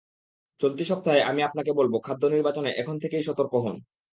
চলতি 0.61 0.83
সপ্তাহে 0.85 1.21
আমি 1.21 1.41
আপনাকে 1.43 1.71
বলব, 1.73 1.93
খাদ্য 2.03 2.23
নির্বাচনে 2.25 2.69
এখন 2.71 2.95
থেকেই 2.99 3.23
সতর্ক 3.23 3.53
হোন। 3.55 3.75